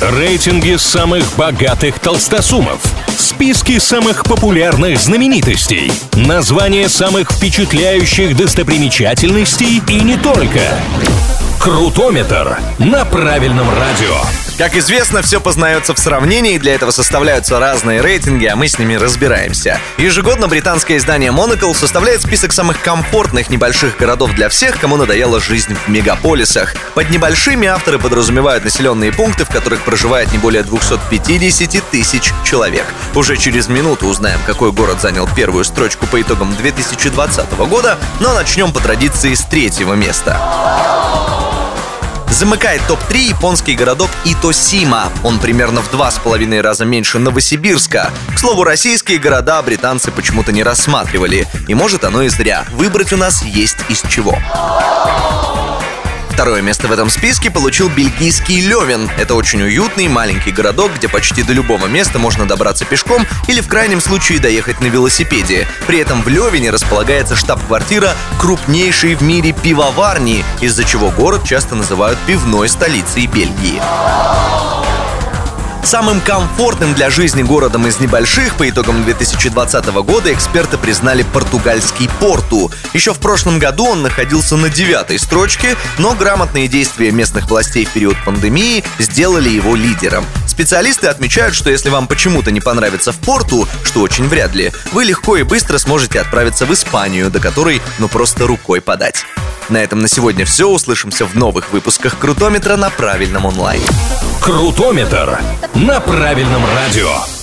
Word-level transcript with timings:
Рейтинги 0.00 0.76
самых 0.76 1.24
богатых 1.36 1.98
толстосумов. 2.00 2.82
Списки 3.16 3.78
самых 3.78 4.24
популярных 4.24 4.98
знаменитостей. 4.98 5.90
Названия 6.12 6.90
самых 6.90 7.32
впечатляющих 7.32 8.36
достопримечательностей 8.36 9.82
и 9.88 10.00
не 10.02 10.18
только. 10.18 10.60
Крутометр 11.58 12.58
на 12.78 13.06
правильном 13.06 13.70
радио. 13.70 14.20
Как 14.58 14.76
известно, 14.76 15.22
все 15.22 15.40
познается 15.40 15.94
в 15.94 15.98
сравнении, 15.98 16.58
для 16.58 16.74
этого 16.74 16.90
составляются 16.90 17.58
разные 17.58 18.02
рейтинги, 18.02 18.44
а 18.44 18.54
мы 18.54 18.68
с 18.68 18.78
ними 18.78 18.94
разбираемся. 18.94 19.80
Ежегодно 19.96 20.46
британское 20.46 20.98
издание 20.98 21.30
Monocle 21.30 21.74
составляет 21.74 22.20
список 22.20 22.52
самых 22.52 22.82
комфортных 22.82 23.48
небольших 23.48 23.96
городов 23.96 24.34
для 24.34 24.50
всех, 24.50 24.78
кому 24.78 24.96
надоела 24.96 25.40
жизнь 25.40 25.74
в 25.74 25.88
мегаполисах. 25.88 26.74
Под 26.96 27.10
небольшими 27.10 27.68
авторы 27.68 27.98
подразумевают 27.98 28.64
населенные 28.64 29.12
пункты, 29.12 29.44
в 29.44 29.50
которых 29.50 29.82
проживает 29.82 30.32
не 30.32 30.38
более 30.38 30.62
250 30.62 31.84
тысяч 31.90 32.32
человек. 32.42 32.86
Уже 33.14 33.36
через 33.36 33.68
минуту 33.68 34.06
узнаем, 34.06 34.40
какой 34.46 34.72
город 34.72 35.02
занял 35.02 35.28
первую 35.36 35.66
строчку 35.66 36.06
по 36.06 36.22
итогам 36.22 36.56
2020 36.56 37.52
года, 37.68 37.98
но 38.18 38.32
начнем 38.32 38.72
по 38.72 38.80
традиции 38.80 39.34
с 39.34 39.42
третьего 39.42 39.92
места. 39.92 40.40
Замыкает 42.30 42.80
топ-3 42.88 43.18
японский 43.28 43.74
городок 43.74 44.08
Итосима. 44.24 45.12
Он 45.22 45.38
примерно 45.38 45.82
в 45.82 45.90
два 45.90 46.10
с 46.10 46.18
половиной 46.18 46.62
раза 46.62 46.86
меньше 46.86 47.18
Новосибирска. 47.18 48.10
К 48.34 48.38
слову, 48.38 48.64
российские 48.64 49.18
города 49.18 49.60
британцы 49.60 50.10
почему-то 50.10 50.50
не 50.50 50.62
рассматривали. 50.62 51.46
И 51.68 51.74
может 51.74 52.04
оно 52.04 52.22
и 52.22 52.28
зря. 52.28 52.64
Выбрать 52.72 53.12
у 53.12 53.18
нас 53.18 53.42
есть 53.42 53.76
из 53.90 54.00
чего. 54.08 54.38
Второе 56.36 56.60
место 56.60 56.86
в 56.86 56.92
этом 56.92 57.08
списке 57.08 57.50
получил 57.50 57.88
бельгийский 57.88 58.60
Левин. 58.60 59.08
Это 59.16 59.34
очень 59.34 59.62
уютный 59.62 60.06
маленький 60.06 60.52
городок, 60.52 60.92
где 60.94 61.08
почти 61.08 61.42
до 61.42 61.54
любого 61.54 61.86
места 61.86 62.18
можно 62.18 62.46
добраться 62.46 62.84
пешком 62.84 63.26
или 63.48 63.62
в 63.62 63.68
крайнем 63.68 64.02
случае 64.02 64.38
доехать 64.38 64.82
на 64.82 64.84
велосипеде. 64.84 65.66
При 65.86 65.98
этом 65.98 66.20
в 66.20 66.28
Левине 66.28 66.70
располагается 66.70 67.36
штаб-квартира 67.36 68.14
крупнейшей 68.38 69.14
в 69.14 69.22
мире 69.22 69.52
пивоварни, 69.52 70.44
из-за 70.60 70.84
чего 70.84 71.10
город 71.10 71.42
часто 71.42 71.74
называют 71.74 72.18
пивной 72.26 72.68
столицей 72.68 73.26
Бельгии. 73.28 73.80
Самым 75.86 76.20
комфортным 76.20 76.94
для 76.94 77.10
жизни 77.10 77.44
городом 77.44 77.86
из 77.86 78.00
небольших 78.00 78.56
по 78.56 78.68
итогам 78.68 79.04
2020 79.04 79.86
года 80.02 80.34
эксперты 80.34 80.78
признали 80.78 81.22
португальский 81.22 82.10
Порту. 82.18 82.72
Еще 82.92 83.14
в 83.14 83.20
прошлом 83.20 83.60
году 83.60 83.86
он 83.86 84.02
находился 84.02 84.56
на 84.56 84.68
девятой 84.68 85.16
строчке, 85.20 85.76
но 85.98 86.16
грамотные 86.16 86.66
действия 86.66 87.12
местных 87.12 87.48
властей 87.48 87.84
в 87.84 87.92
период 87.92 88.16
пандемии 88.24 88.82
сделали 88.98 89.48
его 89.48 89.76
лидером. 89.76 90.26
Специалисты 90.48 91.06
отмечают, 91.06 91.54
что 91.54 91.70
если 91.70 91.88
вам 91.88 92.08
почему-то 92.08 92.50
не 92.50 92.60
понравится 92.60 93.12
в 93.12 93.18
порту, 93.18 93.68
что 93.84 94.00
очень 94.00 94.26
вряд 94.26 94.56
ли, 94.56 94.72
вы 94.90 95.04
легко 95.04 95.36
и 95.36 95.44
быстро 95.44 95.78
сможете 95.78 96.18
отправиться 96.18 96.66
в 96.66 96.74
Испанию, 96.74 97.30
до 97.30 97.38
которой 97.38 97.80
ну 98.00 98.08
просто 98.08 98.48
рукой 98.48 98.80
подать. 98.80 99.24
На 99.68 99.78
этом 99.78 99.98
на 100.00 100.08
сегодня 100.08 100.44
все. 100.44 100.68
Услышимся 100.68 101.26
в 101.26 101.34
новых 101.34 101.72
выпусках 101.72 102.18
Крутометра 102.18 102.76
на 102.76 102.90
правильном 102.90 103.46
онлайн. 103.46 103.80
Крутометр 104.40 105.40
на 105.74 106.00
правильном 106.00 106.62
радио. 106.74 107.35